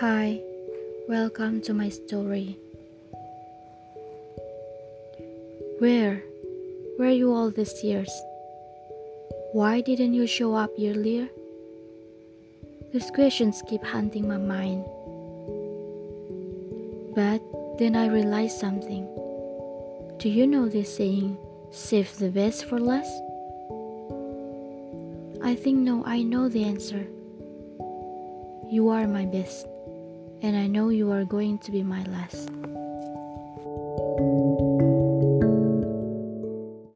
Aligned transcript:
Hi, 0.00 0.42
welcome 1.08 1.62
to 1.62 1.72
my 1.72 1.88
story. 1.88 2.58
Where 5.78 6.22
were 6.98 7.08
you 7.08 7.32
all 7.32 7.50
these 7.50 7.82
years? 7.82 8.10
Why 9.52 9.80
didn't 9.80 10.12
you 10.12 10.26
show 10.26 10.54
up 10.54 10.68
earlier? 10.78 11.30
These 12.92 13.10
questions 13.10 13.62
keep 13.66 13.82
haunting 13.82 14.28
my 14.28 14.36
mind. 14.36 14.84
But 17.14 17.40
then 17.78 17.96
I 17.96 18.08
realized 18.08 18.60
something. 18.60 19.08
Do 20.18 20.28
you 20.28 20.46
know 20.46 20.68
this 20.68 20.94
saying, 20.94 21.38
save 21.70 22.18
the 22.18 22.28
best 22.28 22.66
for 22.66 22.78
last? 22.78 23.16
I 25.42 25.54
think 25.54 25.78
no, 25.78 26.04
I 26.04 26.22
know 26.22 26.50
the 26.50 26.64
answer. 26.64 27.06
You 28.68 28.90
are 28.90 29.06
my 29.06 29.24
best, 29.24 29.66
and 30.42 30.56
I 30.56 30.66
know 30.66 30.88
you 30.90 31.10
are 31.12 31.24
going 31.24 31.58
to 31.58 31.70
be 31.70 31.82
my 31.82 32.02
last. 32.04 32.50